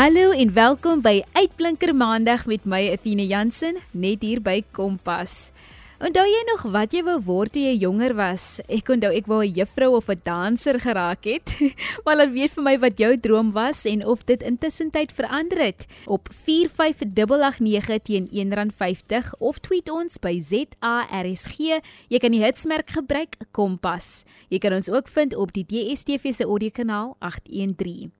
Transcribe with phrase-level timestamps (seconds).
[0.00, 5.50] Hallo en welkom by Uitblinker Maandag met my Athena Jansen net hier by Kompas.
[6.00, 8.62] Onthou jy nog wat jy wou word toe jy jonger was?
[8.72, 11.52] Ek onthou ek wou 'n juffrou of 'n danser geraak het.
[12.06, 15.60] Maar laat weet vir my wat jou droom was en of dit intussen tyd verander
[15.60, 15.84] het.
[16.06, 21.58] Op 45889 teen R1.50 of tweet ons by ZARSG.
[22.08, 24.24] Jy kan die hitsmerk gebruik Kompas.
[24.48, 28.19] Jy kan ons ook vind op die DSTV se audiokanaal 813.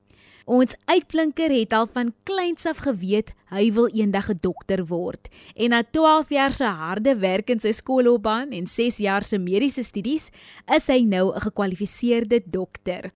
[0.51, 5.29] Ons uitblinker het al van kleins af geweet hy wil eendag 'n dokter word.
[5.55, 9.83] En na 12 jaar se harde werk in sy skoolloopbaan en 6 jaar se mediese
[9.83, 10.31] studies,
[10.67, 13.13] is hy nou 'n gekwalifiseerde dokter.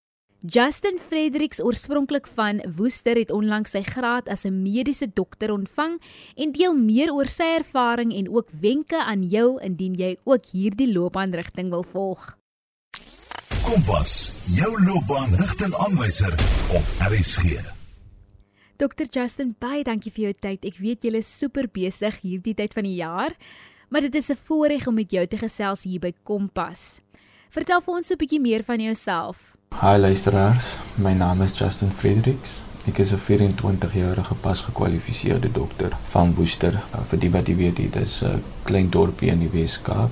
[0.46, 6.00] Justin Fredericks, oorspronklik van Woester, het onlangs sy graad as 'n mediese dokter ontvang
[6.36, 10.92] en deel meer oor sy ervaring en ook wenke aan jou indien jy ook hierdie
[10.92, 12.43] loopbaanrigting wil volg.
[13.64, 16.34] Kompas, jou loopbaanrigtingaanwyser
[16.76, 17.62] op RSG.
[18.76, 20.66] Dr Justin, baie dankie vir jou tyd.
[20.68, 23.32] Ek weet jy is super besig hierdie tyd van die jaar,
[23.88, 27.00] maar dit is 'n voorreg om met jou te gesels hier by Kompas.
[27.48, 29.56] Vertel vir ons 'n bietjie meer van jouself.
[29.80, 32.60] Hi luisteraars, my naam is Justin Fredericks.
[32.86, 36.74] Ek is 'n 24-jarige pas gekwalifiseerde dokter van Woester.
[36.74, 40.10] Uh, vir die wat jy weet, dit is 'n klein dorpie in die Weskaap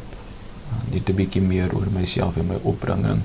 [0.90, 3.22] net 'n bietjie meer oor myself en my opbringing.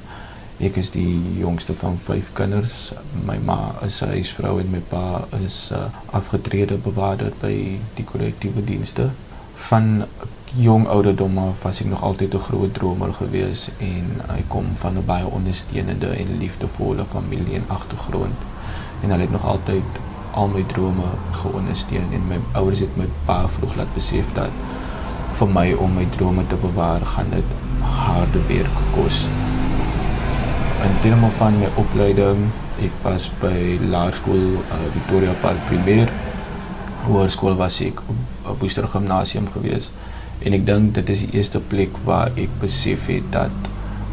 [0.58, 2.92] Ek is die jongste van 5 kinders.
[3.26, 8.04] My ma is 'n huisvrou en my pa is 'n uh, afgetrede bewaarder by die
[8.04, 9.10] korrektiewe dienste.
[9.54, 10.06] Van
[10.56, 14.06] jong ouderdom af was ek nog altyd 'n groot dromer gewees en
[14.38, 18.38] ek kom van 'n baie ondersteunende en liefdevolle familie en agtergrond.
[19.02, 19.86] En hulle het nog altyd
[20.32, 24.50] al my drome geondersteun en my ouers het my pa vroeg laat besef dat
[25.34, 27.46] vir my om my drome te bewaar gaan dit
[27.82, 29.30] harde werk kos.
[30.88, 32.46] In terme van my opleiding,
[32.80, 36.08] ek was by laerskool uh, Victoria Park Primêr.
[37.04, 39.90] Hoërskool was ek op Woester Gimnasium gewees
[40.48, 43.68] en ek dink dit is die eerste plek waar ek besef het dat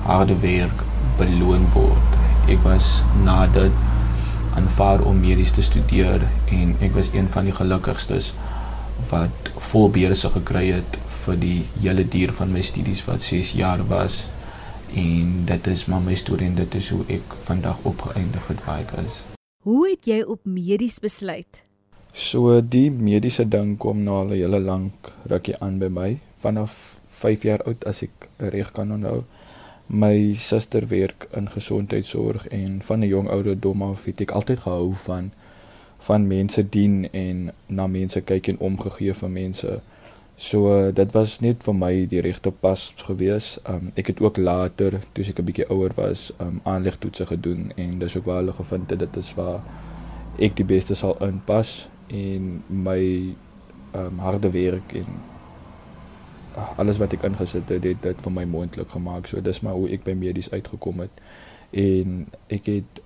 [0.08, 0.82] harde werk
[1.20, 2.18] beloon word.
[2.50, 3.78] Ek was na dit
[4.58, 8.34] aanvaar om medies te studeer en ek was een van die gelukkigstes
[9.14, 14.24] wat volbeurse gekry het vir die hele duur van my studies wat 6 jaar was
[14.94, 18.82] en dit is maar my storie en dit is hoe ek vandag opgeëindig het waar
[18.84, 19.22] ek is.
[19.66, 21.64] Hoe het jy op medies besluit?
[22.12, 26.98] So die mediese ding kom nou al 'n hele lank rukkie aan by my vanaf
[27.06, 29.24] 5 jaar oud as ek reg kan onthou.
[29.86, 34.94] My suster werk in gesondheidsorg en van 'n jong ouderdom af het ek altyd gehou
[34.94, 35.32] van
[35.98, 39.80] van mense dien en na mense kyk en omgegee vir mense.
[40.36, 43.58] So dit was net vir my die regte pas gewees.
[43.70, 47.98] Um ek het ook later, toe ek 'n bietjie ouer was, um aanlegtoetse gedoen en
[47.98, 49.62] dis ook waar hulle gevind het dit is waar
[50.38, 53.34] ek die beste sal inpas en my
[53.94, 55.06] um harde werk en
[56.56, 59.26] uh, alles wat ek ingesit het, het dit vir my moontlik gemaak.
[59.26, 61.22] So dis maar hoe ek by medies uitgekom het.
[61.70, 63.02] En ek het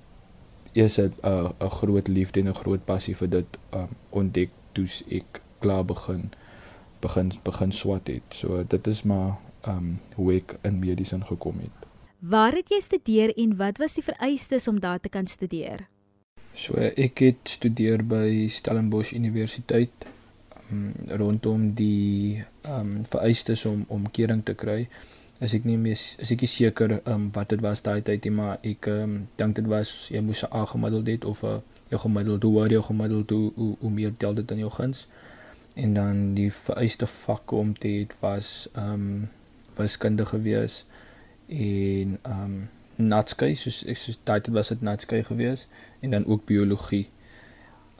[0.72, 1.12] eers 'n
[1.60, 6.30] 'n groot liefde en 'n groot passie vir dit um ontdek toe ek klaar begin
[7.00, 8.34] begin begin swat het.
[8.34, 11.86] So dit is maar ehm um, hoe ek in mediese gekom het.
[12.18, 15.86] Waar het jy studeer en wat was die vereistes om daar te kan studeer?
[16.52, 20.08] So ek het studeer by Stellenbosch Universiteit
[20.70, 24.88] um, rondom die ehm um, vereistes om om kering te kry.
[25.40, 28.24] As ek nie mis as ek is seker ehm um, wat dit was daai tyd
[28.24, 31.44] nie, maar ek ehm um, dink dit was jy moes 'n A gemiddeld het of
[31.44, 35.06] 'n jou gemiddeld hoe jou gemiddeld hoe, hoe, hoe meer tel dit in jou guns
[35.78, 39.28] en dan die vereiste vakke om te het was ehm um,
[39.78, 40.84] wiskunde gewees
[41.46, 42.56] en ehm um,
[42.98, 45.68] natskei soos ek soos daai was dit natskei gewees
[46.00, 47.06] en dan ook biologie.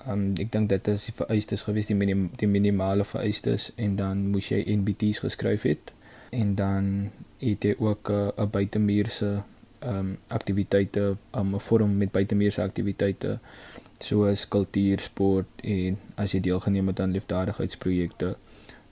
[0.07, 3.95] Ehm um, ek dink dit is die vereistes gewees die minim, die minimale vereistes en
[4.01, 5.95] dan moes jy NBT's geskryf het
[6.35, 6.91] en dan
[7.39, 9.31] het jy ook 'n uh, buitemuurse
[9.79, 13.39] ehm um, aktiwiteite, um, 'n vorm met buitemuurse aktiwiteite
[13.99, 18.37] soos kultuur, sport en as jy deelgeneem het aan liefdadigheidsprojekte,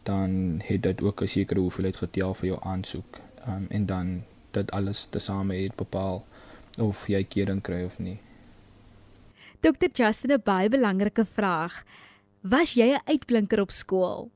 [0.06, 3.20] dan het dit ook 'n sekere hoeveelheid getel vir jou aansoek.
[3.49, 6.25] Um, en dan dit alles tesame het bepaal
[6.79, 8.19] of jy kering kry of nie.
[9.61, 9.88] Dr.
[9.93, 11.85] Justin 'n baie belangrike vraag.
[12.41, 14.31] Was jy 'n uitblinker op skool?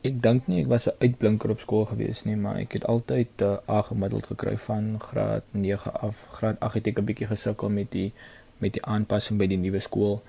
[0.00, 3.28] Ek dink nie ek was 'n uitblinker op skool gewees nie, maar ek het altyd
[3.40, 6.26] 'n uh, A gemiddeld gekry van graad 9 af.
[6.30, 8.12] Graad 8 het ek 'n bietjie gesukkel met die
[8.58, 10.20] met die aanpassing by die nuwe skool.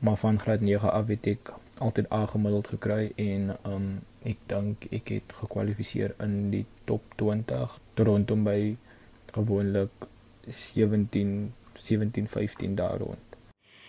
[0.00, 3.88] Maar van graad 9 af het ek altyd A gemiddeld gekry en um
[4.28, 8.76] ek dink ek het gekwalifiseer in die top 20 rondom by
[9.32, 10.08] gewoonlik
[10.44, 13.30] 17 17 15 daar rond.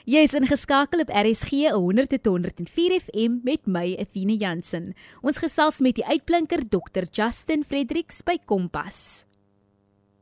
[0.09, 4.95] Jy is ingeskakel op RSG 100.104 FM met my Athena Jansen.
[5.21, 9.29] Ons gesels met die uitblinker Dr Justin Fredericks by Kompas.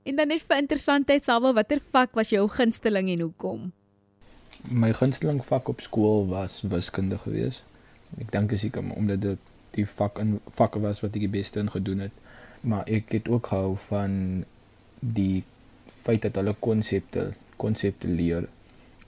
[0.10, 3.66] En dan net vir interessantheid salwe watter vak was jou gunsteling en hoekom?
[4.74, 7.62] My gunsteling vak op skool was wiskunde geweest.
[8.18, 11.62] Ek dink as ek omdat dit die vak in vakke was wat ek die beste
[11.62, 12.16] in gedoen het.
[12.66, 14.16] Maar ek het ook gehou van
[15.00, 15.44] die
[15.86, 17.28] feit dat hulle konsepte
[17.62, 18.48] konsepte leer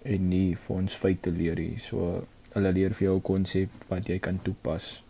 [0.05, 1.79] en nie vir ons feite leer nie.
[1.81, 5.01] So hulle leer vir jou 'n konsep wat jy kan toepas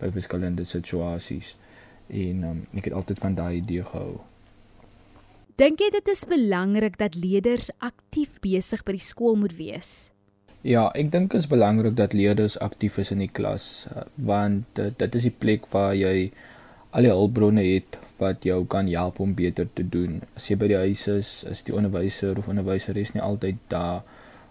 [0.00, 1.56] by verskillende situasies.
[2.08, 4.24] En um, ek het altyd van daai idee gehou.
[5.56, 10.10] Dink jy dit is belangrik dat leerders aktief besig by die skool moet wees?
[10.60, 14.68] Ja, ek dink dit is belangrik dat leerders aktief is in die klas uh, want
[14.76, 16.28] dit, is die plek waar jy
[16.92, 20.20] al die hulpbronne het wat jou kan help om beter te doen.
[20.36, 24.04] As jy by die huis is, is die onderwyser of onderwyseres nie altyd daar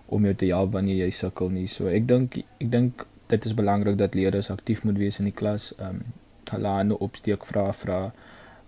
[0.10, 1.68] om jou te help wanneer jy sukkel nie.
[1.70, 5.38] So ek dink ek dink dit is belangrik dat leerders aktief moet wees in die
[5.38, 5.70] klas.
[5.78, 8.00] Ehm um, hulle hande opsteek vra vra.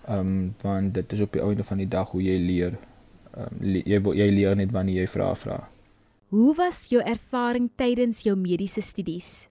[0.07, 2.77] Ehm um, want dit is op die einde van die dag hoe jy leer.
[3.35, 5.57] Ehm um, le jy jy leer net wanneer jy vra vra.
[6.27, 9.47] Hoe was jou ervaring tydens jou mediese studies?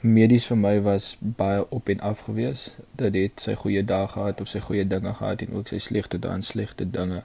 [0.00, 2.76] Medies vir my was baie op en af gewees.
[2.96, 6.18] Dit het sy goeie dae gehad of sy goeie dinge gehad en ook sy slegte
[6.18, 7.22] dae en slegte dinge.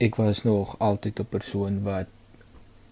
[0.00, 2.08] Ek was nog altyd 'n persoon wat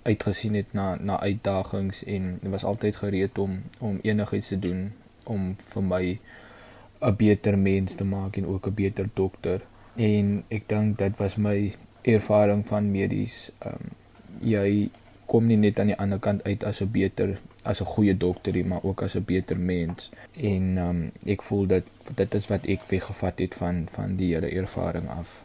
[0.02, 4.92] uitgesien het na na uitdagings en was altyd gereed om om enigiets te doen
[5.24, 6.18] om vir my
[7.02, 9.60] 'n beter mens te maak en ook 'n beter dokter.
[9.96, 13.50] En ek dink dit was my ervaring van medies.
[13.58, 13.88] Ehm um,
[14.40, 14.90] jy
[15.26, 18.52] kom nie net aan die ander kant uit as 'n beter as 'n goeie dokter
[18.52, 20.10] nie, maar ook as 'n beter mens.
[20.32, 21.84] En ehm um, ek voel dat
[22.14, 25.44] dit is wat ek weggevat het van van die hele ervaring af.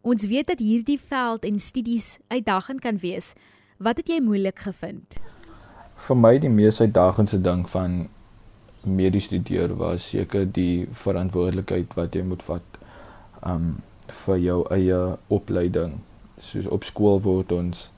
[0.00, 3.32] Ons weet dat hierdie veld en studies uitdagend kan wees,
[3.84, 5.16] Wat het jy moeilik gevind?
[5.98, 8.06] Vir my die mees uitdagende ding van
[8.86, 12.78] medies studeer was seker die verantwoordelikheid wat jy moet vat
[13.46, 13.74] um
[14.24, 15.00] vir jou eie
[15.32, 15.98] opleiding.
[16.38, 17.90] Soos op skool word ons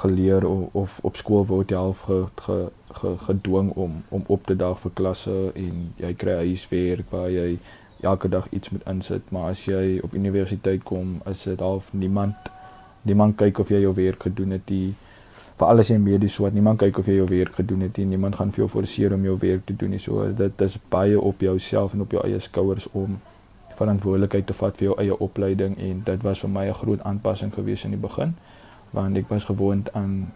[0.00, 2.58] geleer of, of op skool word jy half ge, ge,
[3.00, 7.58] ge, gedwing om om op te dag vir klasse en jy kry huiswerk waar jy
[8.00, 12.48] elke dag iets moet insit, maar as jy op universiteit kom, is dit half niemand
[13.08, 14.92] Niemand kyk of jy jou werk gedoen het nie.
[15.60, 18.06] Vir alles in medies so, niemand kyk of jy jou werk gedoen het nie.
[18.14, 19.98] Niemand gaan vir jou forceer om jou werk te doen nie.
[20.00, 23.18] So dit is baie op jouself en op jou eie skouers om
[23.80, 27.52] verantwoordelikheid te vat vir jou eie opleiding en dit was vir my 'n groot aanpassing
[27.54, 28.34] gewees in die begin
[28.90, 30.32] want ek was gewoond aan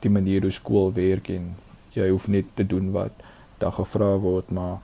[0.00, 1.54] die manier hoe skool werk en
[1.94, 3.12] jy hoef net te doen wat
[3.58, 4.78] daar gevra word maar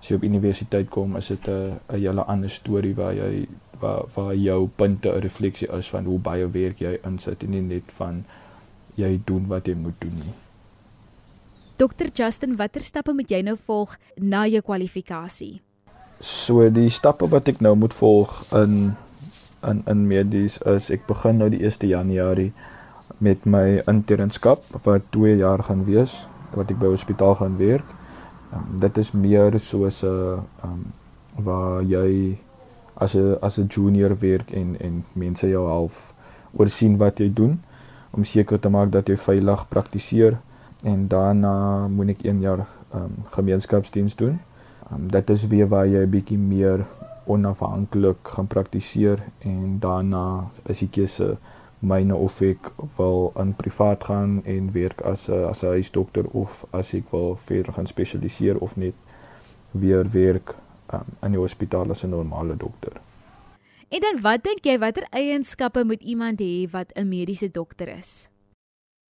[0.00, 3.46] as jy op universiteit kom is dit 'n 'n hele ander storie waar jy
[3.80, 7.60] waar waar jou punte 'n refleksie is van hoe baie werk jy insit en nie
[7.60, 8.24] net van
[8.94, 10.34] jy doen wat jy moet doen nie.
[11.76, 15.58] Dr Justin, watter stappe moet jy nou volg na jou kwalifikasie?
[16.22, 18.94] So die stappe wat ek nou moet volg in
[19.64, 22.52] in in medies is ek begin nou die 1 Januarie
[23.18, 27.86] met my internskap wat 2 jaar gaan wees wat ek by hospitaal gaan werk.
[28.54, 30.92] Um, dit is meer soos 'n uh, um,
[31.42, 32.38] waar jy
[32.94, 36.14] as 'n as 'n junior werk en en mense jou half
[36.52, 37.58] oor sien wat jy doen
[38.14, 40.38] om seker te maak dat jy veilig praktiseer
[40.84, 44.38] en daarna moet ek 1 jaar um, gemeenskapsdiens doen.
[44.92, 46.86] Um, dit is weer waar jy 'n bietjie meer
[47.26, 51.36] onafhanklik gaan praktiseer en daarna is die keuse
[51.78, 56.66] myne of ek wil in privaat gaan en werk as 'n as 'n huisdokter of
[56.70, 58.94] as ek wil verder gaan spesialiseer of net
[59.70, 60.54] weer werk
[60.92, 62.92] um, in die hospitaal as 'n normale dokter.
[63.94, 68.28] En dan wat dink jy watter eienskappe moet iemand hê wat 'n mediese dokter is?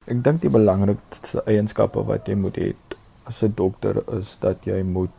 [0.06, 2.74] Ek dink die belangrikste eienskappe wat jy moet hê
[3.24, 5.16] as 'n dokter is dat jy moet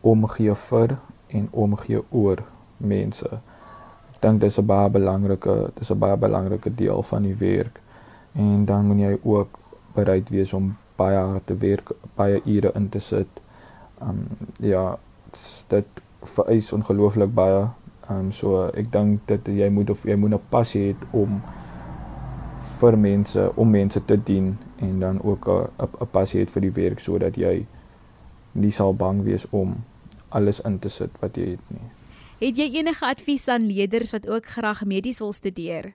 [0.00, 0.96] omgee vir
[1.28, 2.38] en omgee oor
[2.76, 3.28] mense.
[4.12, 7.80] Ek dink dis 'n baie belangrike dis 'n baie belangrike deel van die werk.
[8.32, 9.58] En dan moet jy ook
[9.94, 13.28] bereid wees om baie hard te werk, baie ure in te sit.
[14.00, 14.28] Ehm um,
[14.60, 14.98] ja,
[15.68, 15.86] dit
[16.22, 17.68] vereis ongelooflik baie.
[18.12, 21.40] Ehm um, so ek dink dat jy moet of jy moet 'n passie hê om
[22.80, 26.76] vir mense om mense te dien en dan ook 'n 'n passie hê vir die
[26.82, 27.66] werk sodat jy
[28.52, 29.84] nie sal bang wees om
[30.28, 31.88] alles in te sit wat jy het nie.
[32.38, 35.94] Het jy enige advies aan leerders wat ook graag medies wil studeer?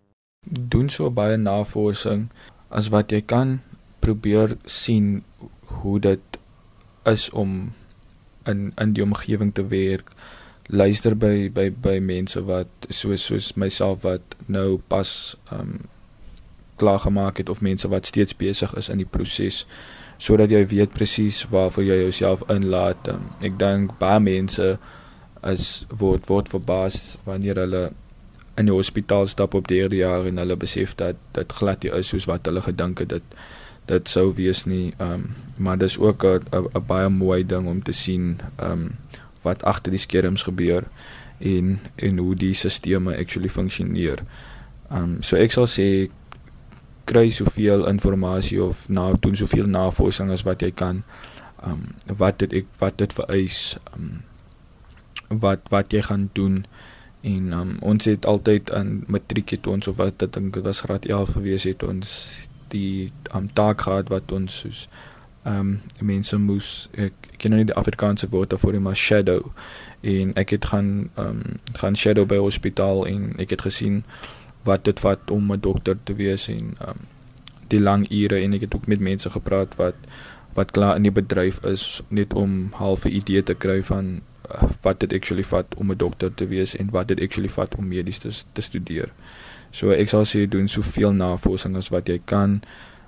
[0.49, 2.29] Doen so baie navorsing
[2.69, 3.59] as wat jy kan
[3.99, 5.23] probeer sien
[5.61, 6.39] hoe dit
[7.05, 7.71] is om
[8.45, 10.11] in in die omgewing te werk
[10.67, 15.87] luister by by by mense wat soos soos myself wat nou pas um
[16.77, 19.65] klaar gemaak het of mense wat steeds besig is in die proses
[20.17, 23.09] sodat jy weet presies waarvoor jy jouself inlaat.
[23.11, 24.75] Um, ek dink baie mense
[25.45, 27.83] is word word verbaas wanneer hulle
[28.57, 32.09] in die hospitaal stap op derde jaar en hulle besef dat dit glad nie is
[32.09, 33.37] soos wat hulle gedink het dit
[33.87, 34.91] dit sou wees nie.
[34.97, 38.97] Ehm um, maar dis ook 'n baie mooi ding om te sien ehm um,
[39.43, 40.87] wat agter die skerms gebeur
[41.37, 44.23] en en hoe die stelsels actually funksioneer.
[44.89, 46.09] Ehm um, so ek sal sê
[47.07, 51.03] kry soveel inligting of nou doen soveel navorsing as wat jy kan.
[51.63, 54.23] Ehm um, wat dit ek wat dit vereis ehm um,
[55.43, 56.65] wat wat jy gaan doen
[57.21, 60.81] en um, ons het altyd in matriek het ons of wat ek dink dit was
[60.85, 62.11] graad 11 gewees het ons
[62.71, 64.87] die am um, taak gehad wat ons soos
[65.47, 65.73] ehm um,
[66.03, 69.51] mense moes ek, ek ken nou nie die Afrikaanse woord daarvoor maar shadow
[70.01, 74.01] en ek het gaan ehm um, gaan shadow by hospitaal en ek het gesien
[74.67, 77.05] wat dit vat om 'n dokter te wees en ehm um,
[77.67, 79.95] die lang ure en ek het ook met mense gepraat wat
[80.57, 84.21] wat klaar in die bedryf is net om half 'n idee te kry van
[84.81, 87.87] wat dit actually vat om 'n dokter te wees en wat dit actually vat om
[87.87, 89.11] medies te, te studeer.
[89.71, 92.61] So ek sal sê doen soveel navorsing as wat jy kan.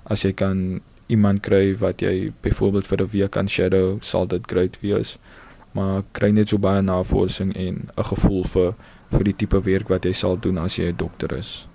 [0.04, 4.46] As jy kan iemand kry wat jy byvoorbeeld vir 'n week kan shadow, sal dit
[4.46, 5.18] great wees.
[5.72, 8.74] Maar kry net so baie navorsing en 'n gevoel vir
[9.10, 11.66] vir die tipe werk wat jy sal doen as jy 'n dokter is.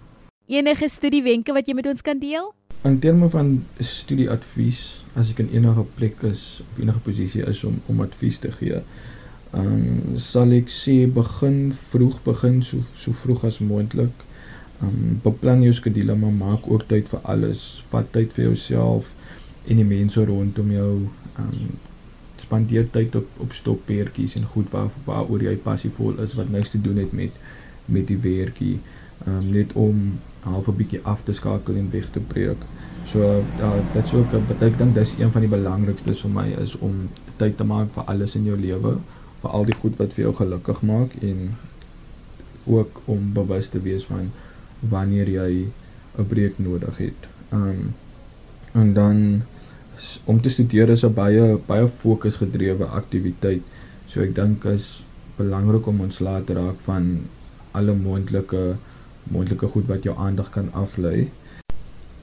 [0.47, 2.53] Enige studiewenke wat jy met ons kan deel?
[2.83, 7.81] In terme van studieadvies, as ek in enige plek is of enige posisie is om
[7.85, 8.81] om advies te gee,
[9.55, 9.67] Ehm
[10.13, 14.23] um, sal ek sê begin vroeg begin so so vroeg as moontlik.
[14.83, 17.83] Um, beplan jou skedule maar maak ook tyd vir alles.
[17.89, 19.13] Vat tyd vir jouself
[19.65, 20.91] en die mense rondom jou.
[21.39, 21.69] Um,
[22.35, 26.81] spandeer tyd op op stoppeertjies en goed waar waaroor jy passievol is wat niks te
[26.81, 27.31] doen het met
[27.85, 28.79] met die.
[29.25, 32.65] Ehm um, net om half 'n bietjie af te skakel en weg te breek.
[33.05, 36.77] So ja, dit is ook ek dink dis een van die belangrikstes vir my is
[36.77, 38.97] om tyd te maak vir alles in jou lewe
[39.41, 41.55] vir al die goed wat vir jou gelukkig maak en
[42.65, 44.31] ook om bewus te wees van
[44.89, 45.67] wanneer jy
[46.17, 47.27] 'n breek nodig het.
[47.51, 47.93] Um
[48.73, 49.43] en dan
[50.23, 53.63] om te studeer is 'n baie baie fokusgedrewe aktiwiteit.
[54.05, 55.03] So ek dink is
[55.37, 57.27] belangrik om ontslae te raak van
[57.71, 58.75] alle moontlike
[59.23, 61.31] moontlike goed wat jou aandag kan aflei.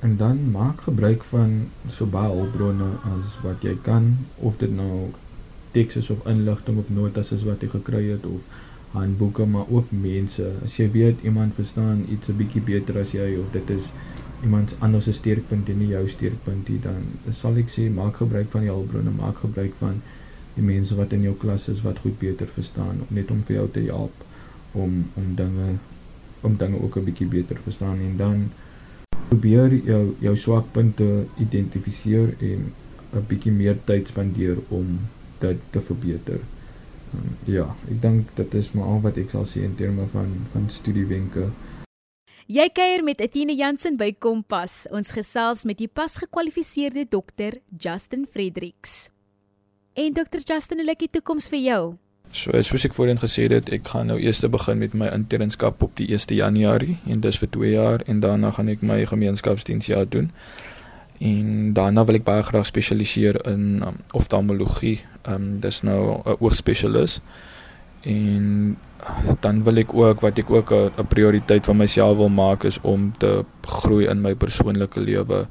[0.00, 5.10] En dan maak gebruik van so baie hulpbronne as wat jy kan of dit nou
[5.70, 8.46] tekste of inligting of notas is wat jy gekry het of
[8.92, 13.36] handboeke maar ook mense as jy weet iemand verstaan iets 'n bietjie beter as jy
[13.40, 13.90] of dit is
[14.42, 18.50] iemand anders se sterkpunt en nie jou sterkpunt nie dan sal ek sê maak gebruik
[18.50, 20.02] van die hulpbronne maak gebruik van
[20.54, 23.68] die mense wat in jou klas is wat goed beter verstaan net om vir jou
[23.70, 24.12] te help
[24.72, 25.78] om om dinge
[26.42, 28.50] om dinge ook 'n bietjie beter verstaan en dan
[29.28, 32.72] probeer jou jou swakpunte identifiseer en
[33.12, 34.98] 'n bietjie meer tyd spandeer om
[35.38, 36.40] dit te verbeter.
[37.12, 40.30] Um, ja, ek dink dit is maar al wat ek sal sê in terme van
[40.52, 41.50] van studiewenke.
[42.52, 44.86] Jy kuier met Etienne Jansen by Kompas.
[44.90, 49.10] Ons gesels met die pas gekwalifiseerde dokter Justin Fredericks.
[49.94, 51.82] En dokter Justin, hoe lyk die toekoms vir jou?
[52.32, 55.96] So soos ek voorheen gesê het, ek gaan nou eers begin met my internskap op
[56.00, 60.30] die 1 Januarie en dis vir 2 jaar en daarna gaan ek my gemeenskapsdiensjaar doen.
[61.22, 64.98] En daarna wil ek baie graag spesialiseer in um, oftalmologie.
[65.22, 67.20] Ehm um, dis nou 'n oogspesialis.
[68.02, 68.76] En
[69.40, 73.12] dan wil ek ook wat ek ook 'n prioriteit van myself wil maak is om
[73.18, 75.46] te groei in my persoonlike lewe.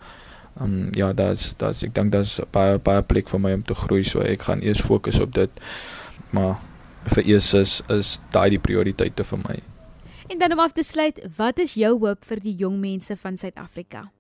[0.60, 3.74] Ehm um, ja, dat's dat's ek dink dat's baie baie plek vir my om te
[3.74, 5.52] groei, so ek gaan eers fokus op dit.
[6.30, 6.60] Maar
[7.04, 9.60] vir eers is is daai die prioriteite vir my.
[10.28, 13.38] En dan om af te sluit, wat is jou hoop vir die jong mense van
[13.38, 14.12] Suid-Afrika?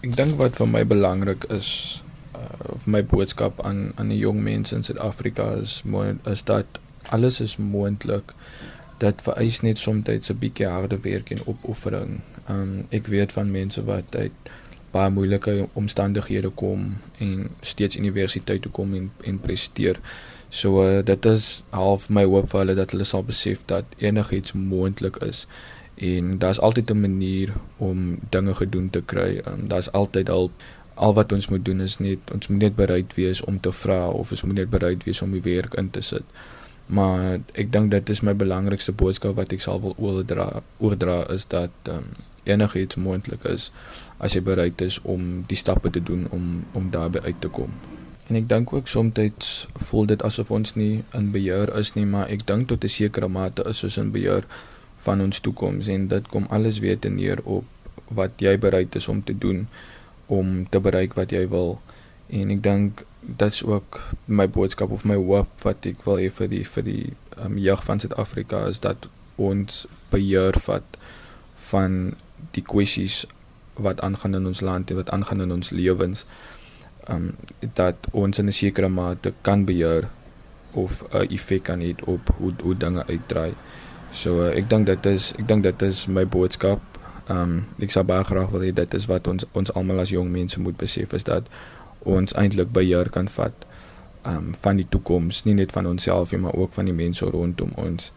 [0.00, 2.00] Ek dink wat vir my belangrik is
[2.32, 5.82] uh, of my boodskap aan aan die jong mense in Suid-Afrika is
[6.24, 6.80] is dat
[7.12, 8.32] alles is moontlik.
[8.98, 12.20] Dit vereis net soms 'n bietjie harde werk en opoffering.
[12.48, 14.32] Um ek weet van mense wat uit
[14.90, 20.00] baie moeilike omstandighede kom en steeds universiteit toe kom en en presteer.
[20.48, 24.52] So uh, dit is half my hoop vir hulle dat hulle sal besef dat enigiets
[24.52, 25.46] moontlik is
[26.00, 29.42] en daar's altyd 'n manier om dinge gedoen te kry.
[29.46, 30.52] Um, daar's altyd hulp.
[30.94, 34.08] Al wat ons moet doen is net ons moet net bereid wees om te vra
[34.08, 36.24] of ons moet net bereid wees om die werk in te sit.
[36.86, 41.46] Maar ek dink dit is my belangrikste boodskap wat ek sal wil oordra oordra is
[41.46, 42.04] dat um,
[42.42, 43.70] enigiets moontlik is
[44.18, 47.70] as jy bereid is om die stappe te doen om om daarby uit te kom.
[48.26, 52.28] En ek dink ook soms voel dit asof ons nie in beheer is nie, maar
[52.28, 54.44] ek dink tot 'n sekere mate is ons in beheer
[55.04, 57.64] van ons toekoms en dit kom alles weer te neer op
[58.08, 59.66] wat jy bereid is om te doen
[60.26, 61.80] om te bereik wat jy wil.
[62.30, 66.30] En ek dink dit is ook my boodskap of my hoop wat ek wil hê
[66.32, 67.02] vir die vir die
[67.36, 70.96] um, jeug van Suid-Afrika is dat ons beheer vat
[71.70, 72.14] van
[72.56, 73.24] die kwessies
[73.80, 76.24] wat aangaan in ons land en wat aangaan in ons lewens.
[77.08, 77.34] Um
[77.76, 80.08] dat ons in 'n sekere mate kan beheer
[80.72, 83.54] of 'n uh, effek kan hê op hoe hoe dinge uitdraai.
[84.12, 86.82] So uh, ek dink dit is ek dink dit is my boodskap.
[87.30, 90.32] Um ek sou baie graag wil hê dit is wat ons ons almal as jong
[90.34, 91.46] mense moet besef is dat
[92.02, 93.66] ons eintlik beheer kan vat
[94.26, 97.70] um van die toekoms, nie net van onsself nie, maar ook van die mense rondom
[97.80, 98.10] ons.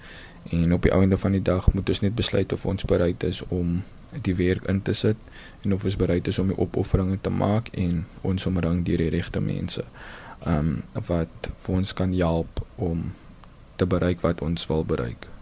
[0.51, 3.43] En op die einde van die dag moet ons net besluit of ons bereid is
[3.47, 3.83] om
[4.13, 5.17] die werk in te sit
[5.63, 9.13] en of ons bereid is om die opofferinge te maak en ons omring deur die
[9.13, 9.85] regte mense.
[10.41, 13.11] Um wat vir ons kan help om
[13.77, 15.32] te bereik wat ons wil bereik.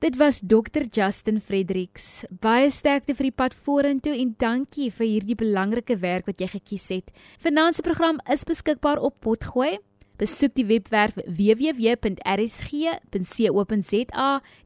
[0.00, 2.24] Dit was Dr Justin Fredericks.
[2.40, 6.88] Baie sterkte vir die pad vorentoe en dankie vir hierdie belangrike werk wat jy gekies
[6.88, 7.12] het.
[7.44, 9.76] Se program is beskikbaar op Potgooi.
[10.16, 12.00] Besoek die webwerf www.rsg.co.za,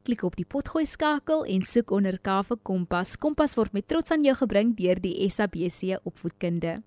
[0.07, 3.17] klik op die Potgooi skakel en soek onder K vir Kompas.
[3.19, 6.79] Kompas word met trots aan jou gebring deur die SABC opvoedkunde.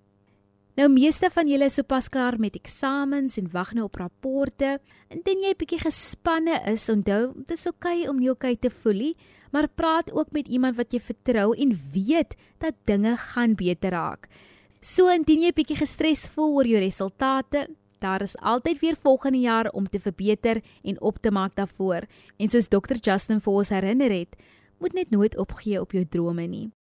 [0.79, 4.77] Nou meeste van julle is sopas klaar met eksamens en wag nou op rapporte.
[5.11, 8.71] Indien jy bietjie gespanne is, onthou, dit is oukei okay om nie oukei okay te
[8.71, 9.09] voel nie,
[9.51, 14.31] maar praat ook met iemand wat jy vertrou en weet dat dinge gaan beter raak.
[14.79, 17.67] So indien jy bietjie gestres voel oor jou resultate,
[17.99, 22.07] daar is altyd weer volgende jaar om te verbeter en op te maak daarvoor.
[22.39, 24.39] En soos Dr Justin vir ons herinner het,
[24.79, 26.69] moet net nooit opgee op jou drome nie.